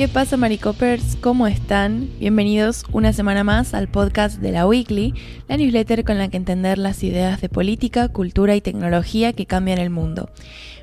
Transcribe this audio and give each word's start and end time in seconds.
¿Qué 0.00 0.08
pasa, 0.08 0.38
Maricopers? 0.38 1.16
¿Cómo 1.16 1.46
están? 1.46 2.08
Bienvenidos 2.18 2.84
una 2.90 3.12
semana 3.12 3.44
más 3.44 3.74
al 3.74 3.86
podcast 3.86 4.40
de 4.40 4.50
la 4.50 4.66
Weekly, 4.66 5.12
la 5.46 5.58
newsletter 5.58 6.04
con 6.04 6.16
la 6.16 6.30
que 6.30 6.38
entender 6.38 6.78
las 6.78 7.04
ideas 7.04 7.42
de 7.42 7.50
política, 7.50 8.08
cultura 8.08 8.56
y 8.56 8.62
tecnología 8.62 9.34
que 9.34 9.44
cambian 9.44 9.78
el 9.78 9.90
mundo. 9.90 10.30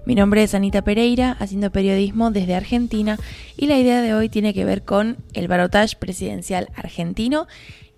Mi 0.05 0.13
nombre 0.13 0.43
es 0.43 0.53
Anita 0.53 0.83
Pereira, 0.83 1.35
haciendo 1.39 1.71
periodismo 1.71 2.29
desde 2.29 2.53
Argentina, 2.53 3.17
y 3.57 3.65
la 3.65 3.79
idea 3.79 4.03
de 4.03 4.13
hoy 4.13 4.29
tiene 4.29 4.53
que 4.53 4.65
ver 4.65 4.83
con 4.83 5.17
el 5.33 5.47
barotage 5.47 5.95
presidencial 5.97 6.69
argentino 6.75 7.47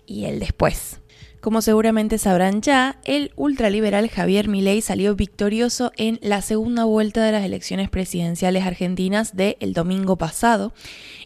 y 0.06 0.24
el 0.24 0.40
después. 0.40 0.99
Como 1.40 1.62
seguramente 1.62 2.18
sabrán 2.18 2.60
ya, 2.60 2.98
el 3.04 3.32
ultraliberal 3.34 4.10
Javier 4.10 4.46
Milei 4.46 4.82
salió 4.82 5.16
victorioso 5.16 5.90
en 5.96 6.18
la 6.20 6.42
segunda 6.42 6.84
vuelta 6.84 7.24
de 7.24 7.32
las 7.32 7.44
elecciones 7.44 7.88
presidenciales 7.88 8.66
argentinas 8.66 9.34
del 9.34 9.56
el 9.60 9.72
domingo 9.72 10.16
pasado 10.16 10.74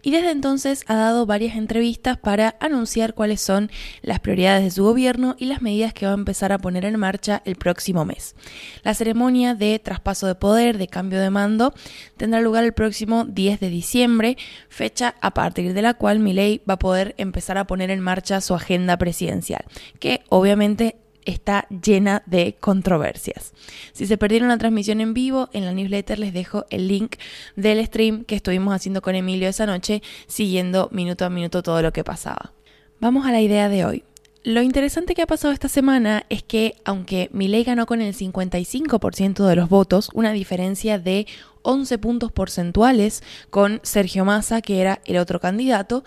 y 0.02 0.12
desde 0.12 0.30
entonces 0.30 0.84
ha 0.86 0.94
dado 0.94 1.26
varias 1.26 1.56
entrevistas 1.56 2.16
para 2.16 2.56
anunciar 2.60 3.14
cuáles 3.14 3.40
son 3.40 3.70
las 4.02 4.20
prioridades 4.20 4.62
de 4.62 4.70
su 4.70 4.84
gobierno 4.84 5.34
y 5.38 5.46
las 5.46 5.62
medidas 5.62 5.94
que 5.94 6.06
va 6.06 6.12
a 6.12 6.14
empezar 6.14 6.52
a 6.52 6.58
poner 6.58 6.84
en 6.84 6.96
marcha 6.98 7.42
el 7.44 7.56
próximo 7.56 8.04
mes. 8.04 8.36
La 8.84 8.94
ceremonia 8.94 9.54
de 9.54 9.78
traspaso 9.80 10.26
de 10.26 10.36
poder, 10.36 10.78
de 10.78 10.88
cambio 10.88 11.20
de 11.20 11.30
mando, 11.30 11.74
tendrá 12.16 12.40
lugar 12.40 12.62
el 12.62 12.72
próximo 12.72 13.24
10 13.24 13.58
de 13.58 13.68
diciembre, 13.70 14.36
fecha 14.68 15.16
a 15.20 15.32
partir 15.32 15.72
de 15.72 15.82
la 15.82 15.94
cual 15.94 16.20
Milei 16.20 16.62
va 16.68 16.74
a 16.74 16.78
poder 16.78 17.14
empezar 17.16 17.58
a 17.58 17.66
poner 17.66 17.90
en 17.90 18.00
marcha 18.00 18.40
su 18.42 18.54
agenda 18.54 18.98
presidencial, 18.98 19.64
que 20.04 20.22
obviamente 20.28 20.96
está 21.24 21.66
llena 21.70 22.22
de 22.26 22.56
controversias. 22.60 23.54
Si 23.94 24.04
se 24.04 24.18
perdieron 24.18 24.50
la 24.50 24.58
transmisión 24.58 25.00
en 25.00 25.14
vivo, 25.14 25.48
en 25.54 25.64
la 25.64 25.72
newsletter 25.72 26.18
les 26.18 26.34
dejo 26.34 26.66
el 26.68 26.88
link 26.88 27.16
del 27.56 27.82
stream 27.86 28.26
que 28.26 28.36
estuvimos 28.36 28.74
haciendo 28.74 29.00
con 29.00 29.14
Emilio 29.14 29.48
esa 29.48 29.64
noche, 29.64 30.02
siguiendo 30.26 30.90
minuto 30.92 31.24
a 31.24 31.30
minuto 31.30 31.62
todo 31.62 31.80
lo 31.80 31.94
que 31.94 32.04
pasaba. 32.04 32.52
Vamos 33.00 33.24
a 33.24 33.32
la 33.32 33.40
idea 33.40 33.70
de 33.70 33.86
hoy. 33.86 34.04
Lo 34.42 34.60
interesante 34.60 35.14
que 35.14 35.22
ha 35.22 35.26
pasado 35.26 35.54
esta 35.54 35.70
semana 35.70 36.26
es 36.28 36.42
que, 36.42 36.76
aunque 36.84 37.30
Milei 37.32 37.64
ganó 37.64 37.86
con 37.86 38.02
el 38.02 38.14
55% 38.14 39.46
de 39.46 39.56
los 39.56 39.70
votos, 39.70 40.10
una 40.12 40.32
diferencia 40.32 40.98
de 40.98 41.26
11 41.62 41.96
puntos 41.96 42.30
porcentuales 42.30 43.22
con 43.48 43.80
Sergio 43.84 44.26
Massa, 44.26 44.60
que 44.60 44.82
era 44.82 45.00
el 45.06 45.16
otro 45.16 45.40
candidato, 45.40 46.04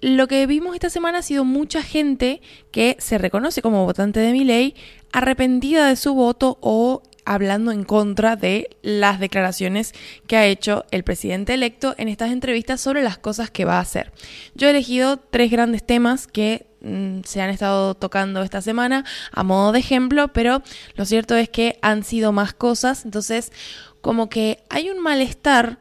lo 0.00 0.28
que 0.28 0.46
vimos 0.46 0.74
esta 0.74 0.90
semana 0.90 1.18
ha 1.18 1.22
sido 1.22 1.44
mucha 1.44 1.82
gente 1.82 2.40
que 2.70 2.96
se 2.98 3.18
reconoce 3.18 3.62
como 3.62 3.84
votante 3.84 4.20
de 4.20 4.32
mi 4.32 4.44
ley, 4.44 4.74
arrepentida 5.12 5.88
de 5.88 5.96
su 5.96 6.14
voto 6.14 6.58
o 6.60 7.02
hablando 7.24 7.70
en 7.70 7.84
contra 7.84 8.36
de 8.36 8.76
las 8.82 9.20
declaraciones 9.20 9.92
que 10.26 10.36
ha 10.36 10.46
hecho 10.46 10.84
el 10.90 11.04
presidente 11.04 11.54
electo 11.54 11.94
en 11.98 12.08
estas 12.08 12.30
entrevistas 12.30 12.80
sobre 12.80 13.02
las 13.02 13.18
cosas 13.18 13.50
que 13.50 13.64
va 13.64 13.76
a 13.76 13.80
hacer. 13.80 14.12
Yo 14.54 14.66
he 14.66 14.70
elegido 14.70 15.18
tres 15.18 15.50
grandes 15.50 15.84
temas 15.84 16.26
que 16.26 16.66
mm, 16.80 17.20
se 17.24 17.42
han 17.42 17.50
estado 17.50 17.94
tocando 17.94 18.42
esta 18.42 18.62
semana 18.62 19.04
a 19.32 19.42
modo 19.42 19.72
de 19.72 19.80
ejemplo, 19.80 20.28
pero 20.28 20.62
lo 20.94 21.04
cierto 21.04 21.36
es 21.36 21.48
que 21.48 21.78
han 21.82 22.04
sido 22.04 22.32
más 22.32 22.54
cosas, 22.54 23.04
entonces 23.04 23.52
como 24.00 24.28
que 24.28 24.64
hay 24.70 24.88
un 24.90 24.98
malestar 24.98 25.78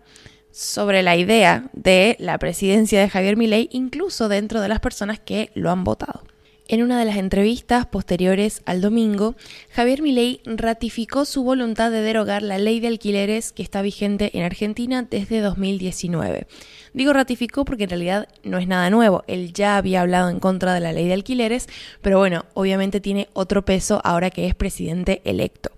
sobre 0.52 1.04
la 1.04 1.16
idea 1.16 1.70
de 1.74 2.16
la 2.20 2.38
presidencia 2.38 3.00
de 3.00 3.10
Javier 3.10 3.38
Milei, 3.38 3.70
incluso 3.72 4.30
dentro 4.30 4.62
de 4.62 4.68
las 4.68 4.80
personas 4.80 5.20
que 5.20 5.52
lo 5.54 5.72
han 5.72 5.84
votado. 5.84 6.24
En 6.72 6.84
una 6.84 7.00
de 7.00 7.06
las 7.06 7.18
entrevistas 7.18 7.88
posteriores 7.88 8.62
al 8.68 8.80
domingo, 8.80 9.34
Javier 9.72 10.04
Milei 10.04 10.40
ratificó 10.46 11.26
su 11.26 11.44
voluntad 11.44 11.90
de 11.90 12.04
derogar 12.04 12.44
la 12.44 12.60
ley 12.60 12.80
de 12.80 12.90
alquileres 12.90 13.52
que 13.52 13.64
está 13.64 13.82
vigente 13.82 14.38
en 14.38 14.44
Argentina 14.44 15.02
desde 15.02 15.40
2019. 15.40 16.46
Digo 16.94 17.12
ratificó 17.12 17.66
porque 17.66 17.86
en 17.86 17.90
realidad 17.90 18.28
no 18.44 18.60
es 18.60 18.68
nada 18.68 18.92
nuevo, 18.92 19.24
él 19.26 19.52
ya 19.52 19.78
había 19.78 20.02
hablado 20.02 20.30
en 20.30 20.40
contra 20.40 20.76
de 20.76 20.80
la 20.80 20.94
ley 20.94 21.08
de 21.08 21.14
alquileres, 21.16 21.68
pero 22.02 22.20
bueno, 22.20 22.46
obviamente 22.54 23.00
tiene 23.00 23.30
otro 23.34 23.66
peso 23.66 24.00
ahora 24.04 24.30
que 24.30 24.46
es 24.46 24.54
presidente 24.54 25.24
electo. 25.26 25.72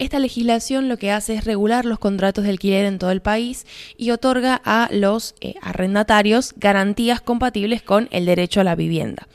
Esta 0.00 0.18
legislación 0.18 0.88
lo 0.88 0.96
que 0.96 1.12
hace 1.12 1.34
es 1.34 1.44
regular 1.44 1.84
los 1.84 1.98
contratos 1.98 2.44
de 2.44 2.50
alquiler 2.50 2.86
en 2.86 2.98
todo 2.98 3.10
el 3.10 3.20
país 3.20 3.66
y 3.98 4.12
otorga 4.12 4.58
a 4.64 4.88
los 4.90 5.34
eh, 5.42 5.56
arrendatarios 5.60 6.54
garantías 6.56 7.20
compatibles 7.20 7.82
con 7.82 8.08
el 8.10 8.24
derecho 8.24 8.62
a 8.62 8.64
la 8.64 8.76
vivienda. 8.76 9.28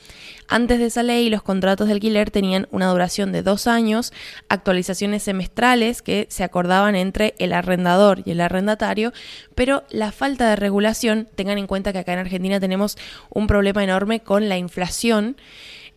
Antes 0.47 0.79
de 0.79 0.87
esa 0.87 1.03
ley, 1.03 1.29
los 1.29 1.43
contratos 1.43 1.85
de 1.85 1.93
alquiler 1.93 2.31
tenían 2.31 2.67
una 2.71 2.87
duración 2.87 3.31
de 3.31 3.43
dos 3.43 3.67
años, 3.67 4.11
actualizaciones 4.49 5.21
semestrales 5.21 6.01
que 6.01 6.25
se 6.31 6.43
acordaban 6.43 6.95
entre 6.95 7.35
el 7.37 7.53
arrendador 7.53 8.23
y 8.25 8.31
el 8.31 8.41
arrendatario, 8.41 9.13
pero 9.53 9.83
la 9.91 10.11
falta 10.11 10.49
de 10.49 10.55
regulación, 10.55 11.27
tengan 11.35 11.59
en 11.59 11.67
cuenta 11.67 11.93
que 11.93 11.99
acá 11.99 12.13
en 12.13 12.19
Argentina 12.19 12.59
tenemos 12.59 12.97
un 13.29 13.45
problema 13.45 13.83
enorme 13.83 14.21
con 14.21 14.49
la 14.49 14.57
inflación, 14.57 15.37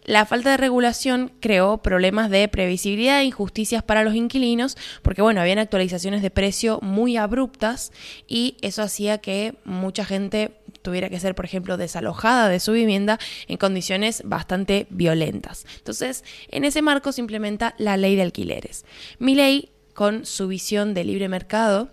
la 0.09 0.25
falta 0.25 0.53
de 0.53 0.57
regulación 0.57 1.31
creó 1.39 1.79
problemas 1.79 2.31
de 2.31 2.49
previsibilidad 2.49 3.21
e 3.21 3.25
injusticias 3.25 3.83
para 3.83 4.03
los 4.03 4.15
inquilinos, 4.15 4.79
porque 5.03 5.21
bueno, 5.21 5.43
habían 5.43 5.59
actualizaciones 5.59 6.23
de 6.23 6.31
precio 6.31 6.79
muy 6.81 7.19
abruptas 7.19 7.93
y 8.27 8.57
eso 8.63 8.81
hacía 8.81 9.19
que 9.19 9.57
mucha 9.67 10.07
gente 10.07 10.53
tuviera 10.81 11.11
que 11.11 11.21
ser, 11.21 11.35
por 11.35 11.45
ejemplo, 11.45 11.77
desalojada 11.77 12.49
de 12.49 12.59
su 12.59 12.73
vivienda 12.73 13.19
en 13.49 13.59
condiciones 13.59 14.23
bastante 14.25 14.87
violentas. 14.89 15.67
Entonces, 15.77 16.25
en 16.51 16.65
ese 16.65 16.81
marco 16.81 17.13
se 17.13 17.21
implementa 17.21 17.75
la 17.77 17.99
ley 17.99 18.17
de 18.17 18.23
alquileres. 18.23 18.87
Mi 19.19 19.35
ley, 19.35 19.69
con 19.93 20.25
su 20.25 20.49
visión 20.49 20.95
de 20.95 21.05
libre 21.05 21.29
mercado, 21.29 21.91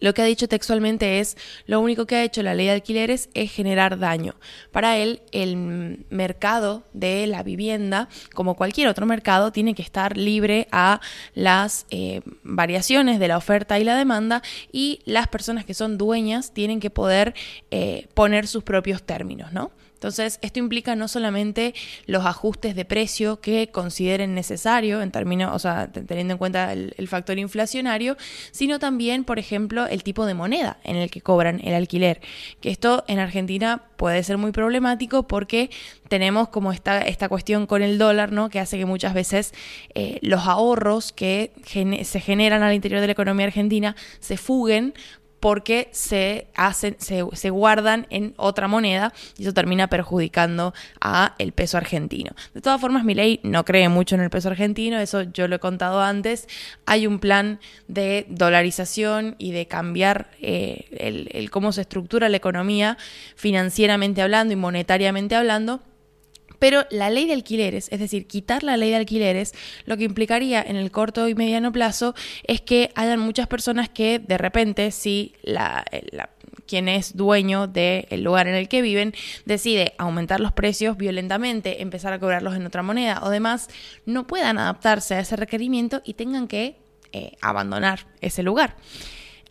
lo 0.00 0.14
que 0.14 0.22
ha 0.22 0.26
dicho 0.26 0.48
textualmente 0.48 1.20
es, 1.20 1.36
lo 1.66 1.80
único 1.80 2.06
que 2.06 2.16
ha 2.16 2.24
hecho 2.24 2.42
la 2.42 2.54
ley 2.54 2.66
de 2.66 2.72
alquileres 2.72 3.28
es 3.34 3.52
generar 3.52 3.98
daño. 3.98 4.34
Para 4.72 4.96
él, 4.96 5.22
el 5.32 6.04
mercado 6.10 6.84
de 6.92 7.26
la 7.26 7.42
vivienda, 7.42 8.08
como 8.34 8.56
cualquier 8.56 8.88
otro 8.88 9.06
mercado, 9.06 9.52
tiene 9.52 9.74
que 9.74 9.82
estar 9.82 10.16
libre 10.16 10.68
a 10.72 11.00
las 11.34 11.86
eh, 11.90 12.20
variaciones 12.42 13.18
de 13.18 13.28
la 13.28 13.36
oferta 13.36 13.78
y 13.78 13.84
la 13.84 13.96
demanda 13.96 14.42
y 14.72 15.00
las 15.04 15.28
personas 15.28 15.64
que 15.64 15.74
son 15.74 15.98
dueñas 15.98 16.52
tienen 16.52 16.80
que 16.80 16.90
poder 16.90 17.34
eh, 17.70 18.08
poner 18.14 18.46
sus 18.46 18.62
propios 18.62 19.02
términos, 19.02 19.52
¿no? 19.52 19.70
Entonces, 20.06 20.38
esto 20.40 20.60
implica 20.60 20.94
no 20.94 21.08
solamente 21.08 21.74
los 22.06 22.24
ajustes 22.26 22.76
de 22.76 22.84
precio 22.84 23.40
que 23.40 23.70
consideren 23.72 24.36
necesario 24.36 25.02
en 25.02 25.10
términos, 25.10 25.52
o 25.52 25.58
sea, 25.58 25.90
teniendo 25.90 26.34
en 26.34 26.38
cuenta 26.38 26.72
el, 26.72 27.08
factor 27.08 27.40
inflacionario, 27.40 28.16
sino 28.52 28.78
también, 28.78 29.24
por 29.24 29.40
ejemplo, 29.40 29.84
el 29.88 30.04
tipo 30.04 30.24
de 30.24 30.34
moneda 30.34 30.78
en 30.84 30.94
el 30.94 31.10
que 31.10 31.22
cobran 31.22 31.60
el 31.64 31.74
alquiler. 31.74 32.20
Que 32.60 32.70
esto 32.70 33.02
en 33.08 33.18
Argentina 33.18 33.82
puede 33.96 34.22
ser 34.22 34.38
muy 34.38 34.52
problemático 34.52 35.26
porque 35.26 35.70
tenemos 36.08 36.50
como 36.50 36.70
esta, 36.70 37.00
esta 37.00 37.28
cuestión 37.28 37.66
con 37.66 37.82
el 37.82 37.98
dólar, 37.98 38.30
¿no? 38.30 38.48
Que 38.48 38.60
hace 38.60 38.78
que 38.78 38.86
muchas 38.86 39.12
veces 39.12 39.54
eh, 39.96 40.20
los 40.22 40.46
ahorros 40.46 41.12
que 41.12 41.50
se 41.64 42.20
generan 42.20 42.62
al 42.62 42.74
interior 42.74 43.00
de 43.00 43.08
la 43.08 43.12
economía 43.12 43.46
argentina 43.46 43.96
se 44.20 44.36
fuguen 44.36 44.94
porque 45.46 45.88
se 45.92 46.48
hacen, 46.56 46.96
se, 46.98 47.50
guardan 47.50 48.08
en 48.10 48.34
otra 48.36 48.66
moneda 48.66 49.12
y 49.38 49.42
eso 49.42 49.54
termina 49.54 49.86
perjudicando 49.86 50.74
a 51.00 51.36
el 51.38 51.52
peso 51.52 51.76
argentino. 51.76 52.32
De 52.52 52.60
todas 52.60 52.80
formas, 52.80 53.04
mi 53.04 53.14
ley 53.14 53.38
no 53.44 53.64
cree 53.64 53.88
mucho 53.88 54.16
en 54.16 54.22
el 54.22 54.28
peso 54.28 54.48
argentino, 54.48 54.98
eso 54.98 55.22
yo 55.22 55.46
lo 55.46 55.54
he 55.54 55.58
contado 55.60 56.02
antes. 56.02 56.48
Hay 56.84 57.06
un 57.06 57.20
plan 57.20 57.60
de 57.86 58.26
dolarización 58.28 59.36
y 59.38 59.52
de 59.52 59.68
cambiar 59.68 60.32
eh, 60.40 60.88
el 60.90 61.48
cómo 61.52 61.70
se 61.70 61.82
estructura 61.82 62.28
la 62.28 62.38
economía 62.38 62.98
financieramente 63.36 64.22
hablando 64.22 64.52
y 64.52 64.56
monetariamente 64.56 65.36
hablando 65.36 65.80
pero 66.58 66.84
la 66.90 67.10
ley 67.10 67.26
de 67.26 67.32
alquileres, 67.32 67.88
es 67.90 68.00
decir, 68.00 68.26
quitar 68.26 68.62
la 68.62 68.76
ley 68.76 68.90
de 68.90 68.96
alquileres, 68.96 69.54
lo 69.84 69.96
que 69.96 70.04
implicaría 70.04 70.62
en 70.62 70.76
el 70.76 70.90
corto 70.90 71.28
y 71.28 71.34
mediano 71.34 71.72
plazo 71.72 72.14
es 72.44 72.60
que 72.60 72.90
hayan 72.94 73.20
muchas 73.20 73.46
personas 73.46 73.88
que 73.88 74.18
de 74.18 74.38
repente, 74.38 74.90
si 74.90 75.34
la, 75.42 75.84
quien 76.66 76.88
es 76.88 77.16
dueño 77.16 77.66
del 77.66 78.22
lugar 78.22 78.48
en 78.48 78.54
el 78.54 78.68
que 78.68 78.82
viven 78.82 79.14
decide 79.44 79.94
aumentar 79.98 80.40
los 80.40 80.52
precios 80.52 80.96
violentamente, 80.96 81.82
empezar 81.82 82.12
a 82.12 82.18
cobrarlos 82.18 82.54
en 82.56 82.66
otra 82.66 82.82
moneda 82.82 83.20
o 83.22 83.30
demás, 83.30 83.68
no 84.04 84.26
puedan 84.26 84.58
adaptarse 84.58 85.14
a 85.14 85.20
ese 85.20 85.36
requerimiento 85.36 86.02
y 86.04 86.14
tengan 86.14 86.48
que 86.48 86.76
eh, 87.12 87.36
abandonar 87.40 88.06
ese 88.20 88.42
lugar 88.42 88.76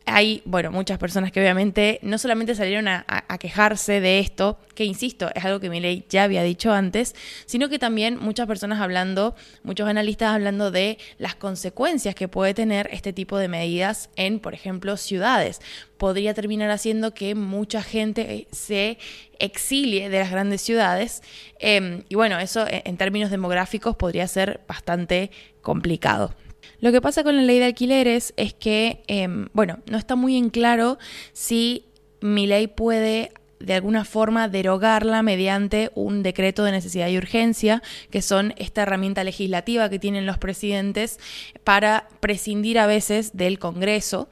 hay, 0.05 0.41
bueno, 0.45 0.71
muchas 0.71 0.99
personas 0.99 1.31
que 1.31 1.39
obviamente 1.39 1.99
no 2.03 2.17
solamente 2.17 2.53
salieron 2.53 2.87
a, 2.87 3.03
quejarse 3.39 3.99
de 3.99 4.19
esto, 4.19 4.59
que 4.73 4.85
insisto, 4.85 5.29
es 5.33 5.43
algo 5.43 5.59
que 5.59 5.69
ley 5.69 6.05
ya 6.09 6.23
había 6.23 6.43
dicho 6.43 6.71
antes, 6.71 7.15
sino 7.45 7.69
que 7.69 7.79
también 7.79 8.17
muchas 8.17 8.47
personas 8.47 8.79
hablando, 8.81 9.35
muchos 9.63 9.89
analistas 9.89 10.29
hablando 10.29 10.71
de 10.71 10.97
las 11.17 11.35
consecuencias 11.35 12.15
que 12.15 12.27
puede 12.27 12.53
tener 12.53 12.87
este 12.91 13.13
tipo 13.13 13.37
de 13.37 13.47
medidas 13.47 14.09
en, 14.15 14.39
por 14.39 14.53
ejemplo, 14.53 14.95
ciudades. 14.95 15.59
Podría 15.97 16.33
terminar 16.33 16.71
haciendo 16.71 17.13
que 17.13 17.35
mucha 17.35 17.81
gente 17.81 18.47
se 18.51 18.97
exilie 19.39 20.09
de 20.09 20.19
las 20.19 20.31
grandes 20.31 20.61
ciudades. 20.61 21.23
Em, 21.59 22.03
y 22.09 22.15
bueno, 22.15 22.39
eso 22.39 22.65
en 22.69 22.97
términos 22.97 23.31
demográficos 23.31 23.95
podría 23.95 24.27
ser 24.27 24.61
bastante 24.67 25.31
complicado. 25.61 26.33
Lo 26.79 26.91
que 26.91 27.01
pasa 27.01 27.23
con 27.23 27.35
la 27.35 27.43
ley 27.43 27.59
de 27.59 27.65
alquileres 27.65 28.33
es 28.37 28.53
que, 28.53 29.03
em, 29.07 29.47
bueno, 29.53 29.79
no 29.89 29.97
está 29.97 30.15
muy 30.15 30.37
en 30.37 30.49
claro 30.49 30.97
si 31.33 31.85
ley 32.21 32.67
puede 32.67 33.31
de 33.59 33.73
alguna 33.73 34.05
forma 34.05 34.47
derogarla 34.47 35.23
mediante 35.23 35.91
un 35.95 36.23
decreto 36.23 36.63
de 36.63 36.71
necesidad 36.71 37.07
y 37.07 37.17
urgencia, 37.17 37.81
que 38.11 38.21
son 38.21 38.53
esta 38.57 38.83
herramienta 38.83 39.23
legislativa 39.23 39.89
que 39.89 39.99
tienen 39.99 40.25
los 40.25 40.37
presidentes 40.37 41.19
para 41.63 42.07
prescindir 42.19 42.77
a 42.79 42.87
veces 42.87 43.35
del 43.35 43.57
Congreso. 43.57 44.29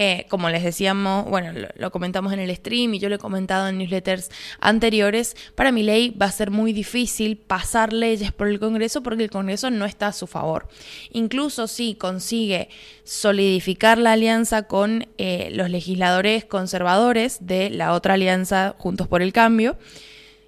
Eh, 0.00 0.26
como 0.28 0.48
les 0.48 0.62
decíamos, 0.62 1.28
bueno, 1.28 1.50
lo, 1.74 1.90
comentamos 1.90 2.32
en 2.32 2.38
el 2.38 2.54
stream 2.54 2.94
y 2.94 3.00
yo 3.00 3.08
lo 3.08 3.16
he 3.16 3.18
comentado 3.18 3.66
en 3.66 3.78
newsletters 3.78 4.30
anteriores, 4.60 5.36
para 5.56 5.72
mi 5.72 5.82
ley 5.82 6.10
va 6.10 6.26
a 6.26 6.30
ser 6.30 6.52
muy 6.52 6.72
difícil 6.72 7.36
pasar 7.36 7.92
leyes 7.92 8.30
por 8.30 8.46
el 8.46 8.60
Congreso 8.60 9.02
porque 9.02 9.24
el 9.24 9.30
Congreso 9.30 9.72
no 9.72 9.84
está 9.86 10.06
a 10.06 10.12
su 10.12 10.28
favor. 10.28 10.68
Incluso 11.10 11.66
si 11.66 11.96
consigue 11.96 12.68
solidificar 13.02 13.98
la 13.98 14.12
alianza 14.12 14.68
con 14.68 15.08
eh, 15.18 15.48
los 15.50 15.68
legisladores 15.68 16.44
conservadores 16.44 17.38
de 17.40 17.68
la 17.68 17.92
otra 17.92 18.14
alianza 18.14 18.76
Juntos 18.78 19.08
por 19.08 19.20
el 19.20 19.32
Cambio, 19.32 19.78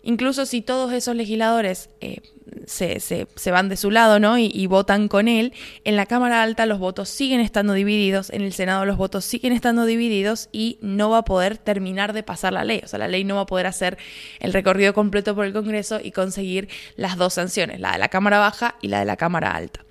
incluso 0.02 0.46
si 0.46 0.62
todos 0.62 0.92
esos 0.92 1.14
legisladores 1.14 1.90
eh, 2.00 2.20
se, 2.66 3.26
van 3.50 3.68
de 3.68 3.76
su 3.76 3.90
lado 3.90 4.18
¿no? 4.18 4.38
Y, 4.38 4.66
votan 4.66 5.08
con 5.08 5.28
él, 5.28 5.52
en 5.84 5.96
la 5.96 6.06
Cámara 6.06 6.42
Alta 6.42 6.66
los 6.66 6.78
votos 6.78 7.08
siguen 7.08 7.40
estando 7.40 7.72
divididos, 7.72 8.30
en 8.30 8.42
el 8.42 8.52
Senado 8.52 8.84
los 8.84 8.96
votos 8.96 9.24
siguen 9.24 9.52
estando 9.52 9.84
divididos 9.84 10.48
y 10.52 10.78
no 10.80 11.10
va 11.10 11.18
a 11.18 11.24
poder 11.24 11.58
terminar 11.58 12.12
de 12.12 12.22
pasar 12.22 12.52
la 12.52 12.64
ley. 12.64 12.80
O 12.84 12.88
sea, 12.88 12.98
la 12.98 13.08
ley 13.08 13.24
no 13.24 13.36
va 13.36 13.42
a 13.42 13.46
poder 13.46 13.66
hacer 13.66 13.98
el 14.38 14.52
recorrido 14.52 14.94
completo 14.94 15.34
por 15.34 15.44
el 15.44 15.52
Congreso 15.52 15.98
y 16.02 16.12
conseguir 16.12 16.68
las 16.96 17.16
dos 17.16 17.34
sanciones, 17.34 17.80
la 17.80 17.92
de 17.92 17.98
la 17.98 18.08
Cámara 18.08 18.38
Baja 18.38 18.76
y 18.80 18.88
la 18.88 19.00
de 19.00 19.04
la 19.06 19.16
Cámara 19.16 19.52
Alta. 19.52 19.84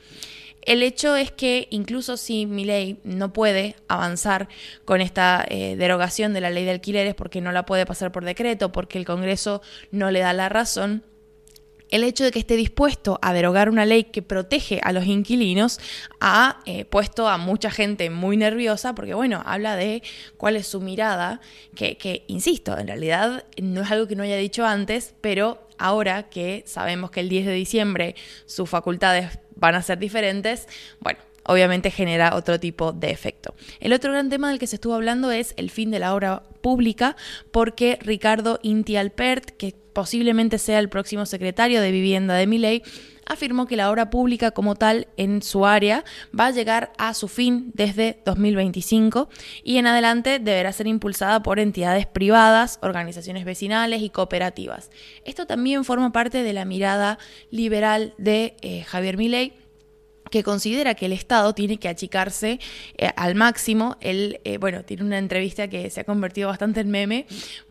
El 0.62 0.84
hecho 0.84 1.16
es 1.16 1.32
que 1.32 1.68
incluso 1.72 2.18
si 2.18 2.46
mi 2.46 2.66
ley 2.66 3.00
no 3.04 3.34
puede 3.34 3.76
avanzar 3.88 4.50
con 4.86 5.02
esta 5.02 5.46
eh, 5.50 5.76
derogación 5.78 6.34
de 6.34 6.42
la 6.42 6.50
ley 6.50 6.66
de 6.66 6.72
alquileres 6.72 7.16
porque 7.16 7.42
no 7.42 7.52
la 7.52 7.66
puede 7.66 7.86
pasar 7.86 8.12
por 8.12 8.26
decreto, 8.26 8.72
porque 8.72 8.98
el 8.98 9.06
Congreso 9.06 9.62
no 9.92 10.12
le 10.12 10.20
da 10.20 10.34
la 10.34 10.50
razón, 10.50 11.04
el 11.90 12.04
hecho 12.04 12.24
de 12.24 12.32
que 12.32 12.40
esté 12.40 12.56
dispuesto 12.56 13.20
a 13.22 13.34
derogar 13.34 13.70
una 13.70 13.86
ley 13.86 14.06
que 14.06 14.22
protege 14.22 14.80
a 14.84 14.92
los 14.92 15.06
inquilinos 15.06 15.80
ha 16.20 16.60
eh, 16.66 16.86
puesto 16.86 17.28
a 17.28 17.38
mucha 17.38 17.72
gente 17.72 18.10
muy 18.10 18.38
nerviosa 18.38 18.94
porque, 18.94 19.14
bueno, 19.14 19.42
habla 19.46 19.76
de 19.76 20.04
cuál 20.38 20.56
es 20.56 20.68
su 20.68 20.82
mirada, 20.82 21.42
que, 21.76 21.98
que, 21.98 22.26
insisto, 22.28 22.78
en 22.78 22.88
realidad 22.88 23.46
no 23.62 23.82
es 23.82 23.92
algo 23.92 24.08
que 24.08 24.16
no 24.16 24.24
haya 24.24 24.38
dicho 24.38 24.66
antes, 24.66 25.16
pero 25.22 25.68
ahora 25.78 26.30
que 26.30 26.64
sabemos 26.68 27.10
que 27.10 27.22
el 27.22 27.30
10 27.30 27.48
de 27.48 27.54
diciembre 27.54 28.16
sus 28.46 28.70
facultades 28.70 29.40
van 29.60 29.76
a 29.76 29.82
ser 29.82 29.98
diferentes, 30.00 30.68
bueno, 31.00 31.20
obviamente 31.50 31.90
genera 31.90 32.36
otro 32.36 32.60
tipo 32.60 32.94
de 32.94 33.10
efecto. 33.10 33.56
El 33.80 33.92
otro 33.92 34.12
gran 34.12 34.30
tema 34.30 34.50
del 34.50 34.60
que 34.60 34.68
se 34.68 34.76
estuvo 34.76 34.94
hablando 34.94 35.32
es 35.32 35.54
el 35.58 35.72
fin 35.72 35.90
de 35.90 35.98
la 35.98 36.14
obra 36.14 36.44
pública, 36.62 37.16
porque 37.52 37.98
Ricardo 38.02 38.60
Inti 38.62 38.98
Alpert, 38.98 39.50
que 39.58 39.74
posiblemente 39.94 40.60
sea 40.60 40.78
el 40.78 40.90
próximo 40.90 41.26
secretario 41.26 41.82
de 41.82 41.92
vivienda 41.92 42.36
de 42.36 42.46
Miley, 42.46 42.84
afirmó 43.26 43.66
que 43.66 43.76
la 43.76 43.90
obra 43.90 44.12
pública 44.12 44.52
como 44.52 44.76
tal 44.76 45.08
en 45.18 45.42
su 45.42 45.66
área 45.66 46.04
va 46.38 46.48
a 46.48 46.52
llegar 46.52 46.92
a 46.98 47.14
su 47.14 47.28
fin 47.28 47.72
desde 47.74 48.22
2025 48.26 49.30
y 49.64 49.78
en 49.78 49.88
adelante 49.88 50.40
deberá 50.40 50.72
ser 50.72 50.88
impulsada 50.88 51.42
por 51.42 51.60
entidades 51.60 52.06
privadas, 52.06 52.78
organizaciones 52.82 53.44
vecinales 53.44 54.02
y 54.02 54.10
cooperativas. 54.10 54.92
Esto 55.26 55.48
también 55.48 55.84
forma 55.84 56.12
parte 56.12 56.44
de 56.44 56.54
la 56.54 56.66
mirada 56.66 57.18
liberal 57.50 58.14
de 58.18 58.56
eh, 58.62 58.84
Javier 58.84 59.18
Milei 59.18 59.54
que 60.30 60.44
considera 60.44 60.96
que 60.96 61.06
el 61.06 61.14
Estado 61.14 61.54
tiene 61.54 61.78
que 61.78 61.90
achicarse 61.90 62.60
eh, 62.98 63.10
al 63.16 63.36
máximo. 63.36 63.98
Él, 64.02 64.40
eh, 64.44 64.58
bueno, 64.58 64.84
tiene 64.84 65.04
una 65.04 65.18
entrevista 65.18 65.68
que 65.68 65.90
se 65.90 66.02
ha 66.02 66.04
convertido 66.04 66.50
bastante 66.50 66.82
en 66.82 66.90
meme 66.90 67.26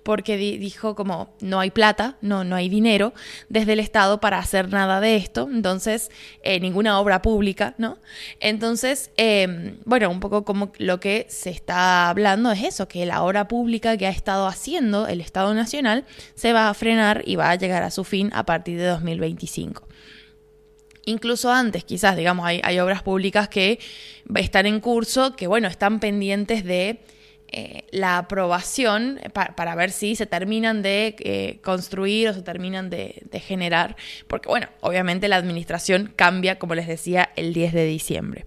porque 0.08 0.38
dijo 0.38 0.94
como 0.94 1.36
no 1.40 1.60
hay 1.60 1.70
plata, 1.70 2.16
no, 2.22 2.42
no 2.42 2.56
hay 2.56 2.70
dinero 2.70 3.12
desde 3.50 3.74
el 3.74 3.80
Estado 3.80 4.20
para 4.20 4.38
hacer 4.38 4.70
nada 4.70 5.02
de 5.02 5.16
esto, 5.16 5.48
entonces 5.52 6.10
eh, 6.42 6.60
ninguna 6.60 6.98
obra 6.98 7.20
pública, 7.20 7.74
¿no? 7.76 7.98
Entonces, 8.40 9.10
em, 9.18 9.76
bueno, 9.84 10.08
un 10.08 10.20
poco 10.20 10.46
como 10.46 10.72
lo 10.78 10.98
que 10.98 11.26
se 11.28 11.50
está 11.50 12.08
hablando 12.08 12.50
es 12.52 12.62
eso, 12.62 12.88
que 12.88 13.04
la 13.04 13.22
obra 13.22 13.48
pública 13.48 13.98
que 13.98 14.06
ha 14.06 14.10
estado 14.10 14.46
haciendo 14.46 15.06
el 15.06 15.20
Estado 15.20 15.52
Nacional 15.52 16.06
se 16.34 16.54
va 16.54 16.70
a 16.70 16.74
frenar 16.74 17.22
y 17.26 17.36
va 17.36 17.50
a 17.50 17.56
llegar 17.56 17.82
a 17.82 17.90
su 17.90 18.02
fin 18.02 18.30
a 18.32 18.46
partir 18.46 18.78
de 18.78 18.86
2025 18.86 19.87
incluso 21.08 21.50
antes, 21.50 21.84
quizás, 21.84 22.16
digamos, 22.16 22.46
hay, 22.46 22.78
obras 22.78 23.02
públicas 23.02 23.48
que 23.48 23.78
están 24.36 24.66
en 24.66 24.80
curso, 24.80 25.34
que 25.34 25.46
bueno, 25.46 25.68
están 25.68 26.00
pendientes 26.00 26.64
de 26.64 27.00
eh, 27.50 27.84
la 27.90 28.18
aprobación 28.18 29.20
para 29.32 29.74
ver 29.74 29.90
si 29.90 30.14
se 30.16 30.26
terminan 30.26 30.82
de 30.82 31.16
eh, 31.20 31.58
construir 31.62 32.28
o 32.28 32.34
se 32.34 32.42
terminan 32.42 32.90
de, 32.90 33.22
generar, 33.40 33.96
porque 34.26 34.48
bueno, 34.48 34.68
obviamente 34.80 35.28
la 35.28 35.36
administración 35.36 36.12
cambia, 36.14 36.58
como 36.58 36.74
les 36.74 36.86
decía, 36.86 37.30
el 37.36 37.54
10 37.54 37.72
de 37.72 37.86
diciembre. 37.86 38.44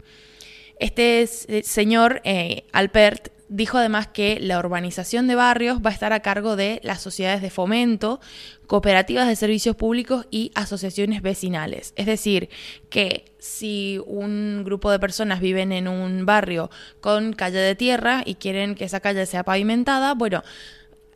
Este 0.80 1.28
señor 1.28 2.22
eh, 2.24 2.64
Alpert 2.72 3.30
dijo 3.52 3.78
además 3.78 4.08
que 4.08 4.40
la 4.40 4.58
urbanización 4.60 5.28
de 5.28 5.36
barrios 5.36 5.80
va 5.86 5.90
a 5.90 5.94
estar 5.94 6.14
a 6.14 6.22
cargo 6.22 6.56
de 6.56 6.80
las 6.84 7.02
sociedades 7.02 7.42
de 7.42 7.50
fomento, 7.50 8.22
cooperativas 8.66 9.28
de 9.28 9.36
servicios 9.36 9.76
públicos 9.76 10.26
y 10.32 10.52
asociaciones 10.56 11.22
vecinales. 11.22 11.92
Es 11.98 12.06
decir, 12.06 12.50
que 12.90 13.26
si 13.40 14.00
un 14.08 14.64
grupo 14.64 14.90
de 14.90 15.00
personas 15.00 15.42
viven 15.42 15.74
en 15.74 15.90
un 15.90 16.26
barrio 16.26 16.72
con 17.02 17.34
calle 17.34 17.60
de 17.60 17.76
tierra 17.76 18.24
y 18.26 18.36
quieren 18.36 18.74
que 18.74 18.86
esa 18.86 19.02
calle 19.02 19.26
sea 19.26 19.44
pavimentada, 19.44 20.14
bueno, 20.14 20.44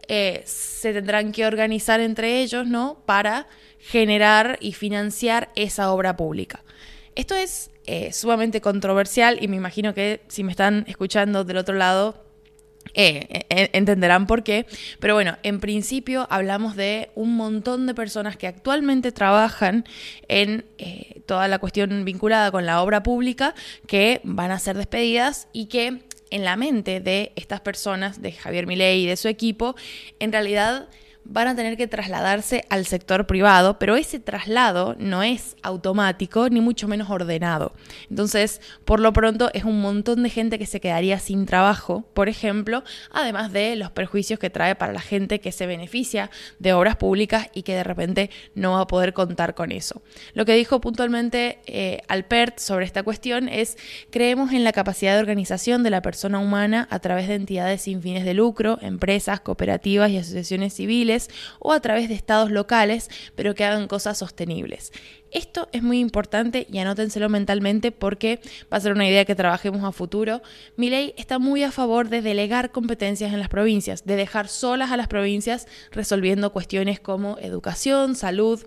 eh, 0.09 0.43
se 0.45 0.91
tendrán 0.91 1.31
que 1.31 1.45
organizar 1.45 2.01
entre 2.01 2.41
ellos, 2.41 2.67
¿no? 2.67 3.01
Para 3.05 3.47
generar 3.79 4.57
y 4.59 4.73
financiar 4.73 5.51
esa 5.55 5.89
obra 5.93 6.17
pública. 6.17 6.65
Esto 7.15 7.33
es 7.33 7.71
eh, 7.85 8.11
sumamente 8.11 8.59
controversial 8.59 9.37
y 9.41 9.47
me 9.47 9.55
imagino 9.55 9.93
que 9.93 10.21
si 10.27 10.43
me 10.43 10.51
están 10.51 10.83
escuchando 10.89 11.45
del 11.45 11.55
otro 11.55 11.75
lado, 11.75 12.24
eh, 12.95 13.45
entenderán 13.73 14.25
por 14.25 14.43
qué. 14.43 14.65
Pero 14.99 15.13
bueno, 15.13 15.37
en 15.43 15.59
principio 15.59 16.27
hablamos 16.29 16.75
de 16.75 17.09
un 17.15 17.35
montón 17.35 17.85
de 17.87 17.93
personas 17.93 18.37
que 18.37 18.47
actualmente 18.47 19.11
trabajan 19.11 19.85
en 20.27 20.65
eh, 20.77 21.21
toda 21.25 21.47
la 21.47 21.59
cuestión 21.59 22.05
vinculada 22.05 22.51
con 22.51 22.65
la 22.65 22.81
obra 22.81 23.03
pública 23.03 23.53
que 23.87 24.21
van 24.23 24.51
a 24.51 24.59
ser 24.59 24.77
despedidas 24.77 25.47
y 25.51 25.65
que 25.65 26.03
en 26.31 26.43
la 26.43 26.55
mente 26.55 26.99
de 26.99 27.31
estas 27.35 27.61
personas, 27.61 28.21
de 28.21 28.31
Javier 28.31 28.67
Milei 28.67 29.03
y 29.03 29.07
de 29.07 29.17
su 29.17 29.27
equipo, 29.27 29.75
en 30.19 30.31
realidad 30.31 30.89
van 31.25 31.47
a 31.47 31.55
tener 31.55 31.75
que 31.75 31.87
trasladarse 31.87 32.65
al 32.69 32.85
sector 32.85 33.25
privado, 33.25 33.79
pero 33.79 33.95
ese 33.95 34.19
traslado 34.19 34.95
no 34.99 35.23
es 35.23 35.55
automático 35.63 36.49
ni 36.49 36.61
mucho 36.61 36.87
menos 36.87 37.09
ordenado. 37.09 37.73
Entonces, 38.09 38.61
por 38.85 38.99
lo 38.99 39.11
pronto 39.11 39.49
es 39.53 39.63
un 39.63 39.81
montón 39.81 40.23
de 40.23 40.29
gente 40.29 40.59
que 40.59 40.65
se 40.65 40.79
quedaría 40.79 41.19
sin 41.19 41.45
trabajo, 41.45 42.05
por 42.13 42.29
ejemplo, 42.29 42.83
además 43.11 43.51
de 43.51 43.75
los 43.75 43.91
perjuicios 43.91 44.39
que 44.39 44.49
trae 44.49 44.75
para 44.75 44.93
la 44.93 45.01
gente 45.01 45.39
que 45.39 45.51
se 45.51 45.65
beneficia 45.65 46.29
de 46.59 46.73
obras 46.73 46.95
públicas 46.95 47.47
y 47.53 47.63
que 47.63 47.75
de 47.75 47.83
repente 47.83 48.29
no 48.53 48.73
va 48.73 48.81
a 48.81 48.87
poder 48.87 49.13
contar 49.13 49.55
con 49.55 49.71
eso. 49.71 50.01
Lo 50.33 50.45
que 50.45 50.53
dijo 50.53 50.79
puntualmente 50.79 51.59
eh, 51.65 52.01
Alpert 52.07 52.59
sobre 52.59 52.85
esta 52.85 53.03
cuestión 53.03 53.49
es, 53.49 53.77
creemos 54.11 54.51
en 54.53 54.63
la 54.63 54.73
capacidad 54.73 55.15
de 55.15 55.19
organización 55.19 55.83
de 55.83 55.89
la 55.89 56.01
persona 56.01 56.39
humana 56.39 56.87
a 56.91 56.99
través 56.99 57.27
de 57.27 57.35
entidades 57.35 57.81
sin 57.81 58.01
fines 58.01 58.25
de 58.25 58.33
lucro, 58.33 58.77
empresas, 58.81 59.39
cooperativas 59.39 60.11
y 60.11 60.17
asociaciones 60.17 60.73
civiles, 60.73 61.14
o 61.59 61.73
a 61.73 61.79
través 61.79 62.09
de 62.09 62.15
estados 62.15 62.51
locales, 62.51 63.09
pero 63.35 63.55
que 63.55 63.63
hagan 63.63 63.87
cosas 63.87 64.17
sostenibles. 64.17 64.91
Esto 65.31 65.67
es 65.73 65.83
muy 65.83 65.99
importante 65.99 66.65
y 66.71 66.77
anótenselo 66.77 67.27
mentalmente 67.27 67.91
porque 67.91 68.39
va 68.71 68.77
a 68.77 68.79
ser 68.79 68.93
una 68.93 69.07
idea 69.07 69.25
que 69.25 69.35
trabajemos 69.35 69.83
a 69.83 69.91
futuro. 69.91 70.41
Mi 70.77 70.89
ley 70.89 71.13
está 71.17 71.39
muy 71.39 71.63
a 71.63 71.71
favor 71.71 72.07
de 72.07 72.21
delegar 72.21 72.71
competencias 72.71 73.33
en 73.33 73.39
las 73.39 73.49
provincias, 73.49 74.05
de 74.05 74.15
dejar 74.15 74.47
solas 74.47 74.91
a 74.91 74.97
las 74.97 75.09
provincias 75.09 75.67
resolviendo 75.91 76.53
cuestiones 76.53 77.01
como 77.01 77.37
educación, 77.39 78.15
salud, 78.15 78.65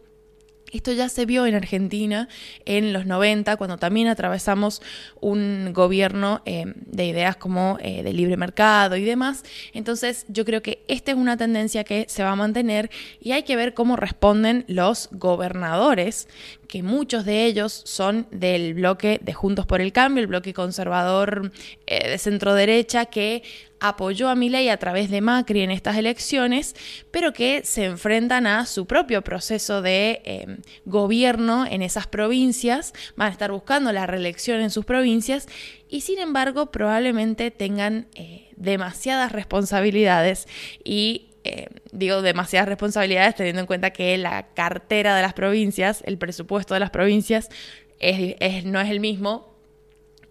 esto 0.72 0.92
ya 0.92 1.08
se 1.08 1.26
vio 1.26 1.46
en 1.46 1.54
Argentina 1.54 2.28
en 2.64 2.92
los 2.92 3.06
90, 3.06 3.56
cuando 3.56 3.78
también 3.78 4.08
atravesamos 4.08 4.82
un 5.20 5.72
gobierno 5.72 6.42
eh, 6.44 6.64
de 6.76 7.06
ideas 7.06 7.37
como 7.37 7.78
eh, 7.80 8.02
de 8.02 8.12
libre 8.12 8.37
mercado 8.37 8.96
y 8.96 9.04
demás. 9.04 9.44
Entonces 9.72 10.26
yo 10.28 10.44
creo 10.44 10.62
que 10.62 10.84
esta 10.88 11.12
es 11.12 11.16
una 11.16 11.37
tendencia 11.37 11.84
que 11.84 12.06
se 12.08 12.22
va 12.22 12.32
a 12.32 12.37
mantener 12.37 12.90
y 13.20 13.32
hay 13.32 13.42
que 13.42 13.56
ver 13.56 13.75
cómo 13.75 13.96
responden 13.96 14.64
los 14.68 15.08
gobernadores, 15.12 16.28
que 16.68 16.82
muchos 16.82 17.25
de 17.25 17.46
ellos 17.46 17.82
son 17.87 18.26
del 18.30 18.75
bloque 18.75 19.20
de 19.22 19.32
Juntos 19.32 19.66
por 19.66 19.80
el 19.80 19.92
Cambio, 19.92 20.22
el 20.22 20.26
bloque 20.26 20.52
conservador 20.52 21.50
eh, 21.90 22.11
de 22.11 22.18
centro 22.18 22.52
derecha, 22.52 23.07
que 23.07 23.42
apoyó 23.80 24.28
a 24.28 24.35
Milei 24.35 24.68
a 24.68 24.76
través 24.76 25.09
de 25.09 25.23
Macri 25.23 25.62
en 25.62 25.71
estas 25.71 25.97
elecciones, 25.97 26.76
pero 27.11 27.33
que 27.33 27.62
se 27.64 27.85
enfrentan 27.87 28.47
a 28.47 28.66
su 28.66 28.85
propio 28.87 29.23
proceso 29.23 29.80
de 29.80 30.21
em, 30.25 30.59
gobierno 30.85 31.64
en 31.64 31.80
esas 31.80 32.07
provincias, 32.07 32.92
van 33.16 33.28
a 33.28 33.33
estar 33.33 33.52
buscando 33.52 33.90
la 33.90 34.07
reelección 34.07 34.61
en 34.61 34.68
sus 34.68 34.85
provincias 34.85 35.47
y 35.88 36.02
sin 36.02 36.18
embargo 36.18 36.71
probablemente 36.71 37.50
tengan 37.50 38.09
eh, 38.14 38.50
demasiadas 38.57 39.33
responsabilidades 39.33 40.47
y 40.85 41.30
eh, 41.45 41.68
digo 41.92 42.21
demasiadas 42.21 42.68
responsabilidades 42.68 43.35
teniendo 43.35 43.61
en 43.61 43.66
cuenta 43.66 43.95
que 43.95 44.18
la 44.18 44.49
cartera 44.49 45.16
de 45.16 45.23
las 45.23 45.33
provincias, 45.33 46.02
el 46.04 46.18
presupuesto 46.18 46.75
de 46.75 46.80
las 46.80 46.90
provincias 46.90 47.49
no 48.64 48.80
es 48.80 48.90
el 48.90 49.00
mismo 49.00 49.57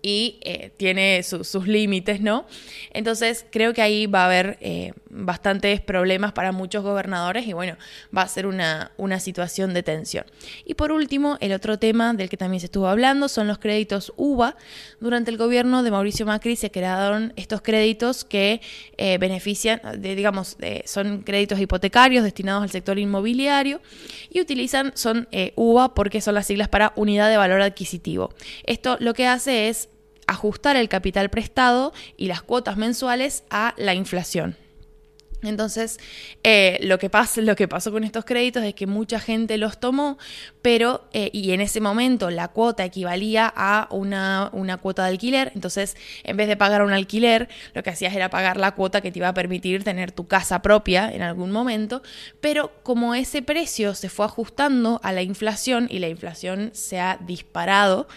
y 0.07 0.39
eh, 0.39 0.71
tiene 0.77 1.21
sus 1.21 1.67
límites, 1.67 2.21
¿no? 2.21 2.45
Entonces 2.93 3.45
creo 3.51 3.73
que 3.73 3.81
ahí 3.81 4.05
va 4.05 4.21
a 4.21 4.25
haber 4.27 4.57
eh, 4.61 4.93
bastantes 5.09 5.81
problemas 5.81 6.31
para 6.31 6.53
muchos 6.53 6.81
gobernadores 6.81 7.45
y 7.45 7.51
bueno, 7.51 7.75
va 8.17 8.21
a 8.21 8.27
ser 8.29 8.47
una, 8.47 8.93
una 8.95 9.19
situación 9.19 9.73
de 9.73 9.83
tensión. 9.83 10.23
Y 10.63 10.75
por 10.75 10.93
último, 10.93 11.37
el 11.41 11.51
otro 11.51 11.77
tema 11.77 12.13
del 12.13 12.29
que 12.29 12.37
también 12.37 12.61
se 12.61 12.67
estuvo 12.67 12.87
hablando 12.87 13.27
son 13.27 13.47
los 13.47 13.57
créditos 13.57 14.13
UBA. 14.15 14.55
Durante 15.01 15.29
el 15.29 15.35
gobierno 15.35 15.83
de 15.83 15.91
Mauricio 15.91 16.25
Macri 16.25 16.55
se 16.55 16.71
crearon 16.71 17.33
estos 17.35 17.61
créditos 17.61 18.23
que 18.23 18.61
eh, 18.95 19.17
benefician, 19.17 19.81
de, 19.97 20.15
digamos, 20.15 20.55
son 20.85 21.23
créditos 21.23 21.59
hipotecarios 21.59 22.23
destinados 22.23 22.63
al 22.63 22.69
sector 22.69 22.97
inmobiliario 22.97 23.81
y 24.29 24.39
utilizan, 24.39 24.93
son 24.95 25.27
UBA 25.55 25.93
porque 25.93 26.21
son 26.21 26.35
las 26.35 26.47
siglas 26.47 26.69
para 26.69 26.93
unidad 26.95 27.29
de 27.29 27.35
valor 27.35 27.61
adquisitivo. 27.61 28.33
Esto 28.63 28.95
lo 29.01 29.13
que 29.13 29.27
hace 29.27 29.67
es 29.67 29.89
ajustar 30.27 30.75
el 30.75 30.89
capital 30.89 31.29
prestado 31.29 31.93
y 32.17 32.27
las 32.27 32.41
cuotas 32.41 32.77
mensuales 32.77 33.43
a 33.49 33.73
la 33.77 33.93
inflación. 33.93 34.55
Entonces, 35.43 35.99
eh, 36.43 36.79
lo, 36.81 36.97
que 36.97 37.11
lo 37.37 37.55
que 37.55 37.67
pasó 37.67 37.91
con 37.91 38.03
estos 38.03 38.25
créditos 38.25 38.63
es 38.63 38.73
que 38.73 38.87
mucha 38.87 39.19
gente 39.19 39.57
los 39.57 39.79
tomó, 39.79 40.17
pero, 40.63 41.07
eh, 41.13 41.29
y 41.31 41.51
en 41.51 41.61
ese 41.61 41.79
momento 41.79 42.31
la 42.31 42.47
cuota 42.47 42.83
equivalía 42.83 43.51
a 43.55 43.87
una, 43.91 44.49
una, 44.53 44.77
cuota 44.77 45.03
de 45.03 45.09
alquiler, 45.09 45.51
entonces 45.53 45.95
en 46.23 46.37
vez 46.37 46.47
de 46.47 46.57
pagar 46.57 46.81
un 46.81 46.91
alquiler, 46.91 47.49
lo 47.75 47.83
que 47.83 47.91
hacías 47.91 48.15
era 48.15 48.31
pagar 48.31 48.57
la 48.57 48.71
cuota 48.71 49.01
que 49.01 49.11
te 49.11 49.19
iba 49.19 49.27
a 49.27 49.33
permitir 49.35 49.83
tener 49.83 50.11
tu 50.11 50.27
casa 50.27 50.63
propia 50.63 51.11
en 51.13 51.21
algún 51.21 51.51
momento, 51.51 52.01
pero 52.41 52.71
como 52.81 53.13
ese 53.13 53.43
precio 53.43 53.93
se 53.93 54.09
fue 54.09 54.25
ajustando 54.25 54.99
a 55.03 55.11
la 55.11 55.21
inflación 55.21 55.87
y 55.91 55.99
la 55.99 56.09
inflación 56.09 56.71
se 56.73 56.99
ha 56.99 57.19
disparado, 57.21 58.07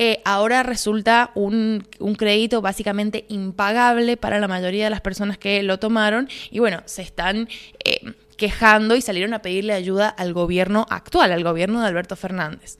eh, 0.00 0.22
ahora 0.24 0.62
resulta 0.62 1.32
un, 1.34 1.84
crédito 2.16 2.62
básicamente 2.62 3.24
impagable 3.28 4.16
para 4.16 4.38
la 4.38 4.46
mayoría 4.46 4.84
de 4.84 4.90
las 4.90 5.00
personas 5.00 5.38
que 5.38 5.64
lo 5.64 5.80
tomaron 5.80 6.28
y 6.52 6.60
bueno, 6.60 6.82
se 6.86 7.02
están... 7.02 7.48
Eh, 7.84 8.14
quejando 8.36 8.94
y 8.94 9.02
salieron 9.02 9.34
a 9.34 9.42
pedirle 9.42 9.72
ayuda 9.72 10.08
al 10.08 10.32
gobierno 10.32 10.86
actual, 10.90 11.32
al 11.32 11.42
gobierno 11.42 11.80
de 11.80 11.88
Alberto 11.88 12.14
Fernández. 12.14 12.78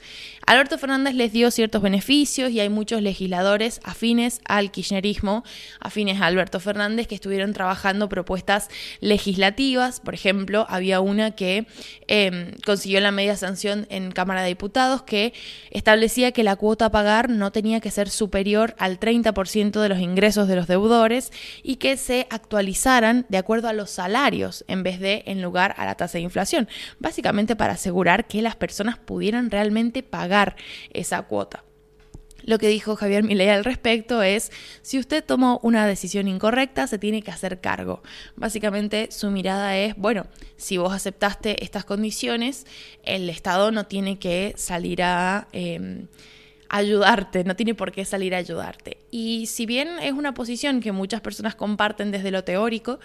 Alberto 0.49 0.78
Fernández 0.78 1.14
les 1.14 1.31
dio 1.31 1.50
ciertos 1.50 1.83
beneficios 1.83 2.50
y 2.50 2.59
hay 2.59 2.71
muchos 2.71 3.02
legisladores 3.02 3.83
afines 3.85 4.40
al 4.47 4.71
kirchnerismo, 4.71 5.45
afines 5.78 6.23
a 6.23 6.25
Alberto 6.25 6.59
Fernández, 6.59 7.07
que 7.07 7.14
estuvieron 7.14 7.52
trabajando 7.52 8.09
propuestas 8.09 8.71
legislativas. 9.00 10.00
Por 10.00 10.14
ejemplo, 10.14 10.64
había 10.71 11.02
una 11.02 11.33
que 11.33 11.67
em, 12.07 12.52
consiguió 12.64 12.99
la 13.02 13.11
media 13.11 13.37
sanción 13.37 13.87
en 13.90 14.11
Cámara 14.11 14.40
de 14.40 14.49
Diputados 14.49 15.02
que 15.02 15.35
establecía 15.71 16.33
que 16.33 16.43
la 16.43 16.57
cuota 16.57 16.87
a 16.87 16.90
pagar 16.93 17.28
no 17.28 17.52
tenía 17.52 17.81
que 17.81 17.90
ser 17.90 18.09
superior 18.09 18.75
al 18.78 18.99
30% 18.99 19.83
de 19.83 19.88
los 19.90 19.99
ingresos 19.99 20.49
de 20.49 20.57
los 20.57 20.67
deudores 20.67 21.31
y 21.62 21.76
que 21.76 21.99
se 21.99 22.26
actualizaran 22.31 23.26
de 23.28 23.37
acuerdo 23.37 23.69
a 23.69 23.75
los 23.75 23.90
salarios 23.90 24.64
en 24.67 24.83
vez 24.83 24.99
de 24.99 25.25
en 25.26 25.43
lugar 25.43 25.75
a 25.76 25.85
la 25.85 25.97
tasa 25.97 26.17
de 26.17 26.23
inflación. 26.23 26.71
Básicamente 27.00 27.55
para 27.55 27.75
asegurar 27.75 28.26
que 28.26 28.40
las 28.40 28.57
personas 28.57 28.97
pudieran 28.97 29.50
realmente 29.50 30.02
pagar 30.02 30.38
esa 30.92 31.23
cuota. 31.23 31.64
Lo 32.49 32.59
que 32.59 32.68
dijo 32.68 32.97
Javier 32.97 33.25
Milei 33.25 33.50
al 33.50 33.64
respecto 33.64 34.23
es, 34.23 34.50
si 34.80 34.99
usted 34.99 35.23
tomó 35.23 35.61
una 35.62 35.87
decisión 35.87 36.28
incorrecta, 36.28 36.87
se 36.87 36.99
tiene 36.99 37.21
que 37.21 37.30
hacer 37.30 37.61
cargo. 37.61 38.02
Básicamente 38.37 39.09
su 39.11 39.30
mirada 39.30 39.76
es, 39.76 39.95
bueno, 39.97 40.26
si 40.57 40.78
vos 40.78 40.95
aceptaste 40.95 41.62
estas 41.62 41.85
condiciones, 41.85 42.66
el 43.02 43.28
Estado 43.28 43.71
no 43.71 43.87
tiene 43.87 44.18
que 44.18 44.54
salir 44.57 45.02
a... 45.02 45.49
Em, 45.52 46.09
ayudarte, 46.71 47.45
no 47.45 47.57
tiene 47.57 47.75
por 47.75 47.92
qué 47.92 48.04
salir 48.04 48.35
a 48.35 48.38
ayudarte. 48.38 48.99
Y 49.11 49.47
si 49.47 49.66
bien 49.66 49.88
es 50.02 50.12
una 50.12 50.35
posición 50.35 50.80
que 50.80 50.92
muchas 50.92 51.21
personas 51.21 51.54
comparten 51.54 52.11
desde 52.11 52.30
lo 52.30 52.45
teórico, 52.45 52.99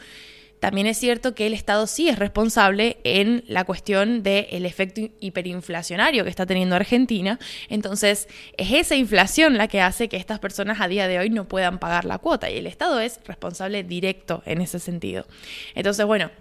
también 0.63 0.87
es 0.87 0.97
cierto 0.97 1.35
que 1.35 1.45
el 1.45 1.53
Estado 1.53 1.87
sí 1.87 2.07
es 2.07 2.17
responsable 2.17 2.95
en 3.03 3.43
la 3.49 3.65
cuestión 3.65 4.23
del 4.23 4.65
efecto 4.65 5.01
hiperinflacionario 5.19 6.23
que 6.23 6.29
está 6.29 6.45
teniendo 6.45 6.77
Argentina. 6.77 7.37
Entonces, 7.67 8.29
es 8.55 8.71
esa 8.71 8.95
inflación 8.95 9.57
la 9.57 9.67
que 9.67 9.81
hace 9.81 10.07
que 10.07 10.15
estas 10.15 10.39
personas 10.39 10.79
a 10.79 10.87
día 10.87 11.09
de 11.09 11.19
hoy 11.19 11.29
no 11.29 11.49
puedan 11.49 11.79
pagar 11.79 12.05
la 12.05 12.17
cuota 12.17 12.49
y 12.49 12.55
el 12.55 12.67
Estado 12.67 13.01
es 13.01 13.19
responsable 13.25 13.83
directo 13.83 14.41
en 14.45 14.61
ese 14.61 14.79
sentido. 14.79 15.25
Entonces, 15.75 16.05
bueno, 16.05 16.31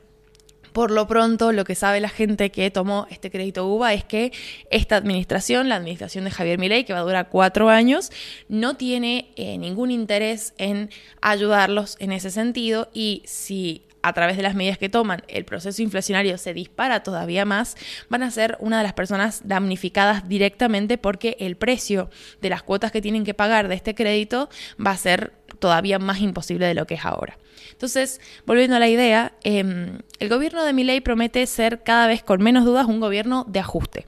por 0.73 0.93
lo 0.93 1.09
pronto, 1.09 1.51
lo 1.51 1.65
que 1.65 1.75
sabe 1.75 1.99
la 1.99 2.09
gente 2.09 2.53
que 2.53 2.71
tomó 2.71 3.09
este 3.11 3.29
crédito 3.29 3.67
UBA 3.67 3.93
es 3.93 4.05
que 4.05 4.33
esta 4.71 4.95
administración, 4.95 5.69
la 5.69 5.75
administración 5.75 6.23
de 6.27 6.31
Javier 6.31 6.61
Milei, 6.61 6.85
que 6.85 6.93
va 6.93 7.01
a 7.01 7.03
durar 7.03 7.29
cuatro 7.29 7.71
años, 7.71 8.13
no 8.49 8.77
tiene 8.77 9.33
eh, 9.35 9.59
ningún 9.59 9.91
interés 9.91 10.55
en 10.59 10.91
ayudarlos 11.21 11.97
en 11.99 12.13
ese 12.13 12.31
sentido 12.31 12.89
y 12.95 13.25
si 13.27 13.83
a 14.03 14.13
través 14.13 14.37
de 14.37 14.43
las 14.43 14.55
medidas 14.55 14.79
que 14.79 14.89
toman, 14.89 15.23
el 15.29 15.45
proceso 15.45 15.83
inflacionario 15.83 16.39
se 16.39 16.55
dispara 16.55 17.03
todavía 17.03 17.45
más, 17.45 17.77
van 18.09 18.23
a 18.23 18.31
ser 18.31 18.57
una 18.61 18.79
de 18.79 18.85
las 18.85 18.93
personas 18.93 19.43
damnificadas 19.45 20.29
directamente 20.29 20.99
porque 20.99 21.37
el 21.41 21.57
precio 21.57 22.11
de 22.41 22.51
las 22.51 22.63
cuotas 22.63 22.93
que 22.93 23.03
tienen 23.03 23.25
que 23.25 23.35
pagar 23.35 23.69
de 23.69 23.75
este 23.75 23.95
crédito 23.95 24.49
va 24.85 24.91
a 24.91 24.97
ser 24.97 25.33
todavía 25.59 25.99
más 25.99 26.21
imposible 26.21 26.67
de 26.67 26.75
lo 26.75 26.87
que 26.87 26.95
es 26.95 27.05
ahora. 27.05 27.39
Entonces, 27.71 28.21
volviendo 28.47 28.77
a 28.77 28.79
la 28.79 28.89
idea, 28.89 29.33
em, 29.45 29.99
el 30.19 30.29
gobierno 30.29 30.65
de 30.65 30.73
Milei 30.73 31.01
promete 31.01 31.47
ser 31.47 31.83
cada 31.83 32.07
vez 32.07 32.23
con 32.23 32.43
menos 32.43 32.65
dudas 32.65 32.87
un 32.87 33.01
gobierno 33.01 33.45
de 33.49 33.61
ajuste. 33.61 34.07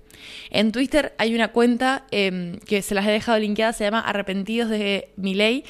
En 0.50 0.72
Twitter 0.72 1.14
hay 1.18 1.34
una 1.34 1.48
cuenta 1.48 2.06
em, 2.10 2.58
que 2.60 2.82
se 2.82 2.94
las 2.94 3.06
he 3.06 3.10
dejado 3.10 3.38
linkeada, 3.38 3.72
se 3.72 3.84
llama 3.84 4.00
Arrepentidos 4.00 4.70
de 4.70 5.10
Milei 5.16 5.64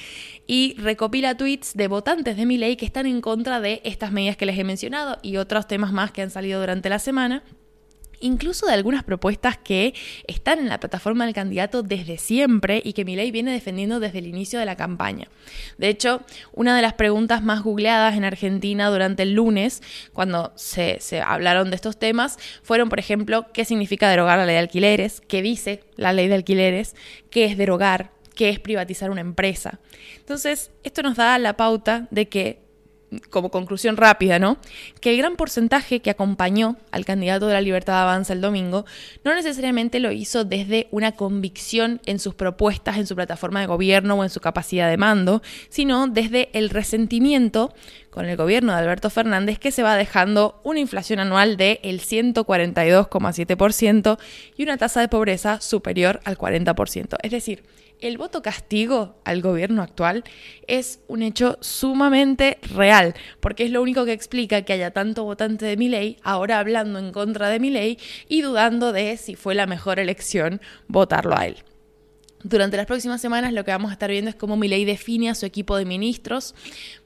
y 0.47 0.75
recopila 0.79 1.37
tweets 1.37 1.75
de 1.75 1.89
votantes 1.89 2.37
de 2.37 2.47
Milei 2.47 2.77
que 2.77 2.87
están 2.87 3.07
en 3.07 3.21
contra 3.21 3.61
de 3.61 3.81
estas 3.85 4.13
medidas 4.13 4.37
que 4.37 4.47
les 4.47 4.59
he 4.59 4.65
mencionado 4.65 5.19
y 5.23 5.37
otros 5.37 5.67
temas 5.67 5.93
más 5.93 6.13
que 6.13 6.23
han 6.23 6.31
salido 6.31 6.61
durante 6.61 6.89
la 6.89 6.99
semana 6.99 7.43
incluso 8.21 8.67
de 8.67 8.73
algunas 8.73 9.05
propuestas 9.05 9.59
que 9.59 9.95
están 10.27 10.59
en 10.59 10.69
la 10.69 10.81
plataforma 10.81 11.25
del 11.25 11.35
candidato 11.35 11.83
desde 11.83 12.19
siempre 12.19 12.81
y 12.85 12.93
que 12.93 13.05
Milei 13.05 13.31
viene 13.31 13.53
defendiendo 13.53 14.01
desde 14.01 14.19
el 14.19 14.27
inicio 14.27 14.59
de 14.59 14.67
la 14.67 14.77
campaña. 14.77 15.29
De 15.79 15.89
hecho, 15.89 16.23
una 16.53 16.77
de 16.77 16.83
las 16.83 16.95
preguntas 16.95 17.43
más 17.43 17.63
googleadas 17.63 18.17
en 18.17 18.25
Argentina 18.25 18.89
durante 18.91 19.23
el 19.23 19.35
lunes, 19.35 19.83
cuando 20.13 20.53
se, 20.57 20.99
se 21.01 21.21
hablaron 21.21 21.71
de 21.71 21.77
estos 21.77 21.99
temas, 21.99 22.39
fueron, 22.63 22.89
por 22.89 22.99
ejemplo, 22.99 23.47
qué 23.53 23.65
significa 23.65 24.09
derogar 24.09 24.39
la 24.39 24.47
ley 24.47 24.55
de 24.55 24.61
alquileres, 24.61 25.21
qué 25.21 25.43
dice 25.43 25.85
la 25.97 26.13
ley 26.13 26.29
de 26.29 26.35
alquileres, 26.35 26.95
qué 27.31 27.45
es 27.45 27.57
derogar, 27.57 28.13
qué 28.35 28.51
es 28.51 28.59
privatizar 28.59 29.11
una 29.11 29.21
empresa. 29.21 29.81
Entonces, 30.19 30.71
esto 30.83 31.03
nos 31.03 31.17
da 31.17 31.39
la 31.39 31.57
pauta 31.57 32.09
de 32.11 32.29
que 32.29 32.64
como 33.31 33.51
conclusión 33.51 33.97
rápida, 33.97 34.39
¿no? 34.39 34.59
Que 35.01 35.11
el 35.11 35.19
gran 35.19 35.35
porcentaje 35.37 36.01
que 36.01 36.11
acompañó 36.11 36.77
al 36.91 37.05
candidato 37.05 37.47
de 37.47 37.53
la 37.55 37.61
Libertad 37.61 38.03
Avanza 38.03 38.33
el 38.33 38.41
domingo 38.41 38.85
no 39.25 39.35
necesariamente 39.35 40.01
lo 40.01 40.11
hizo 40.13 40.45
desde 40.45 40.89
una 40.91 41.13
convicción 41.13 42.01
en 42.07 42.19
sus 42.19 42.35
propuestas, 42.35 42.97
en 42.97 43.07
su 43.07 43.15
plataforma 43.15 43.61
de 43.61 43.67
gobierno 43.67 44.15
o 44.17 44.25
en 44.25 44.31
su 44.31 44.41
capacidad 44.41 44.89
de 44.89 44.97
mando, 44.97 45.43
sino 45.69 46.09
desde 46.09 46.49
el 46.53 46.71
resentimiento 46.71 47.75
con 48.11 48.25
el 48.27 48.37
gobierno 48.37 48.73
de 48.73 48.79
Alberto 48.79 49.11
Fernández 49.11 49.59
que 49.59 49.73
se 49.73 49.83
va 49.83 49.97
dejando 49.97 50.61
una 50.63 50.81
inflación 50.81 51.19
anual 51.19 51.57
del 51.57 52.01
142,7% 52.01 54.19
y 54.57 54.63
una 54.63 54.77
tasa 54.77 55.01
de 55.01 55.09
pobreza 55.09 55.61
superior 55.61 56.21
al 56.25 56.39
40%. 56.39 57.17
Es 57.23 57.33
decir, 57.33 57.65
el 58.01 58.19
voto 58.19 58.43
castigo 58.43 59.17
al 59.25 59.43
gobierno 59.43 59.83
actual 59.83 60.25
es 60.67 61.01
un 61.09 61.23
hecho 61.23 61.59
sumamente 61.61 62.59
real, 62.75 63.15
porque 63.41 63.65
es 63.65 63.71
lo 63.71 63.83
único 63.83 64.05
que 64.05 64.13
explica 64.13 64.63
que 64.63 64.75
haya 64.75 64.91
tanto 64.91 65.25
votante 65.25 65.67
de 65.67 65.77
mi 65.77 65.89
ley 65.89 66.19
ahora 66.23 66.59
hablando 66.59 66.99
en 66.99 67.13
contra 67.13 67.49
de 67.49 67.61
mi 67.61 67.71
ley 67.71 67.99
y 68.29 68.43
dudando 68.43 68.93
de 68.93 69.17
si 69.17 69.37
fue 69.37 69.55
la 69.55 69.67
mejor 69.67 69.99
elección 69.99 70.61
votarlo 70.89 71.37
a 71.37 71.47
él. 71.47 71.57
Durante 72.45 72.77
las 72.77 72.85
próximas 72.85 73.23
semanas 73.23 73.55
lo 73.55 73.65
que 73.65 73.71
vamos 73.71 73.89
a 73.89 73.95
estar 73.95 74.11
viendo 74.11 74.29
es 74.29 74.37
cómo 74.37 74.59
Milei 74.59 74.85
define 74.85 75.31
a 75.31 75.35
su 75.35 75.47
equipo 75.47 75.79
de 75.79 75.87
ministros. 75.87 76.55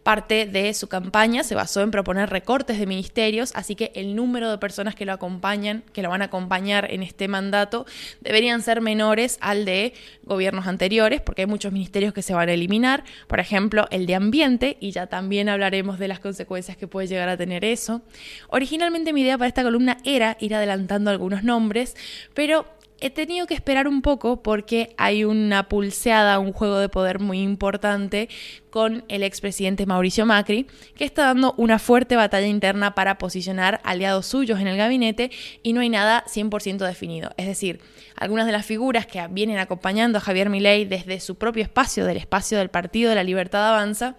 Parte 0.03 0.47
de 0.47 0.75
su 0.75 0.89
campaña 0.89 1.45
se 1.45 1.55
basó 1.55 1.81
en 1.81 1.93
proponer 1.93 2.29
recortes 2.29 2.77
de 2.81 2.87
ministerios, 2.87 3.53
así 3.55 3.77
que 3.77 3.93
el 3.95 4.17
número 4.17 4.51
de 4.51 4.59
personas 4.59 4.97
que 4.97 5.05
lo 5.05 5.13
acompañan, 5.13 5.85
que 5.93 6.03
lo 6.03 6.11
van 6.11 6.23
a 6.23 6.25
acompañar 6.25 6.91
en 6.91 7.05
este 7.05 7.29
mandato, 7.29 7.87
deberían 8.21 8.63
ser 8.63 8.81
menores 8.81 9.39
al 9.41 9.65
de 9.65 9.95
gobiernos 10.25 10.67
anteriores, 10.67 11.21
porque 11.21 11.43
hay 11.43 11.47
muchos 11.47 11.73
ministerios 11.73 12.13
que 12.13 12.23
se 12.23 12.35
van 12.35 12.49
a 12.49 12.53
eliminar, 12.53 13.05
por 13.29 13.39
ejemplo, 13.39 13.87
el 13.93 14.07
de 14.07 14.17
ambiente, 14.17 14.77
y 14.81 14.91
ya 14.91 15.07
también 15.07 15.49
hablaremos 15.49 16.01
de 16.01 16.09
las 16.09 16.19
consecuencias 16.19 16.77
que 16.77 16.89
puede 16.89 17.07
llegar 17.07 17.29
a 17.29 17.37
tener 17.37 17.65
eso. 17.65 18.03
Originalmente 18.49 19.13
mi 19.13 19.21
idea 19.21 19.39
para 19.39 19.47
esta 19.47 19.63
columna 19.63 19.99
era 20.05 20.37
ir 20.41 20.57
adelantando 20.57 21.13
algunos 21.13 21.45
nombres, 21.45 21.95
pero 22.35 22.67
he 23.01 23.11
tenido 23.11 23.47
que 23.47 23.55
esperar 23.55 23.87
un 23.87 24.03
poco 24.03 24.43
porque 24.43 24.95
hay 24.97 25.25
una 25.25 25.69
pulseada, 25.69 26.39
un 26.39 26.53
juego 26.53 26.79
de 26.79 26.89
poder 26.89 27.21
muy 27.21 27.41
importante 27.41 28.29
con 28.71 29.05
el 29.09 29.23
expresidente 29.23 29.87
Mauricio 29.87 30.27
Macri, 30.27 30.67
que 30.95 31.05
está 31.05 31.25
dando 31.25 31.55
una 31.57 31.79
fuerte 31.79 32.17
batalla 32.17 32.47
interna 32.47 32.95
para 32.95 33.19
posicionar 33.19 33.81
aliados 33.85 34.27
suyos 34.27 34.61
en 34.61 34.67
el 34.67 34.77
gabinete 34.77 35.31
y 35.63 35.73
no 35.73 35.81
hay 35.81 35.89
nada 35.89 36.25
100% 36.27 36.79
definido. 36.79 37.31
Es 37.37 37.47
decir, 37.47 37.81
algunas 38.17 38.47
de 38.47 38.53
las 38.53 38.67
figuras 38.67 39.07
que 39.07 39.25
vienen 39.31 39.59
acompañando 39.59 40.19
a 40.19 40.21
Javier 40.21 40.51
Milei 40.51 40.85
desde 40.85 41.21
su 41.21 41.37
propio 41.37 41.63
espacio, 41.63 42.05
del 42.05 42.17
espacio 42.17 42.59
del 42.59 42.69
Partido 42.69 43.11
de 43.11 43.17
la 43.17 43.25
Libertad 43.25 43.69
Avanza, 43.69 44.17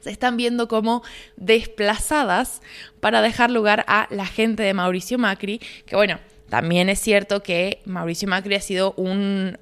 se 0.00 0.10
están 0.10 0.36
viendo 0.36 0.66
como 0.66 1.02
desplazadas 1.36 2.62
para 3.00 3.22
dejar 3.22 3.50
lugar 3.50 3.84
a 3.86 4.08
la 4.10 4.26
gente 4.26 4.62
de 4.62 4.74
Mauricio 4.74 5.18
Macri, 5.18 5.60
que 5.86 5.94
bueno, 5.94 6.18
también 6.50 6.88
es 6.88 6.98
cierto 7.00 7.42
que 7.42 7.80
Mauricio 7.86 8.28
Macri 8.28 8.56
ha 8.56 8.60
sido 8.60 8.92
un, 8.94 9.56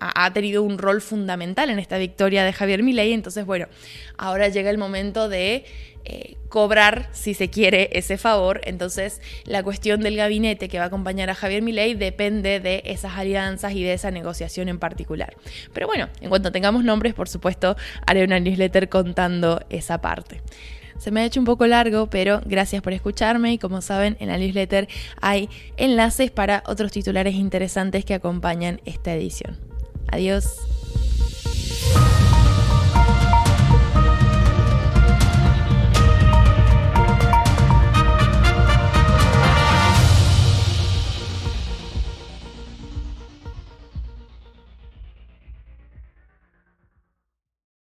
ha 0.00 0.32
tenido 0.32 0.62
un 0.62 0.78
rol 0.78 1.00
fundamental 1.00 1.70
en 1.70 1.78
esta 1.78 1.96
victoria 1.96 2.44
de 2.44 2.52
Javier 2.52 2.82
Milei, 2.82 3.12
entonces 3.12 3.46
bueno, 3.46 3.68
ahora 4.18 4.48
llega 4.48 4.68
el 4.68 4.76
momento 4.76 5.28
de 5.28 5.64
eh, 6.04 6.36
cobrar, 6.48 7.08
si 7.12 7.34
se 7.34 7.48
quiere, 7.48 7.88
ese 7.92 8.18
favor. 8.18 8.60
Entonces, 8.64 9.22
la 9.44 9.62
cuestión 9.62 10.00
del 10.00 10.16
gabinete 10.16 10.68
que 10.68 10.78
va 10.78 10.84
a 10.84 10.86
acompañar 10.88 11.30
a 11.30 11.34
Javier 11.34 11.62
Milei 11.62 11.94
depende 11.94 12.60
de 12.60 12.82
esas 12.84 13.16
alianzas 13.16 13.72
y 13.72 13.82
de 13.82 13.94
esa 13.94 14.10
negociación 14.10 14.68
en 14.68 14.78
particular. 14.78 15.36
Pero 15.72 15.86
bueno, 15.86 16.08
en 16.20 16.28
cuanto 16.28 16.52
tengamos 16.52 16.84
nombres, 16.84 17.14
por 17.14 17.28
supuesto, 17.28 17.76
haré 18.06 18.24
una 18.24 18.38
newsletter 18.38 18.88
contando 18.88 19.64
esa 19.70 20.00
parte. 20.00 20.42
Se 20.98 21.10
me 21.10 21.20
ha 21.20 21.24
hecho 21.24 21.40
un 21.40 21.46
poco 21.46 21.66
largo, 21.66 22.08
pero 22.08 22.40
gracias 22.44 22.82
por 22.82 22.92
escucharme 22.92 23.52
y 23.52 23.58
como 23.58 23.80
saben, 23.80 24.16
en 24.20 24.28
la 24.28 24.38
newsletter 24.38 24.88
hay 25.20 25.48
enlaces 25.76 26.30
para 26.30 26.62
otros 26.66 26.92
titulares 26.92 27.34
interesantes 27.34 28.04
que 28.04 28.14
acompañan 28.14 28.80
esta 28.84 29.12
edición. 29.12 29.58
Adiós. 30.08 30.56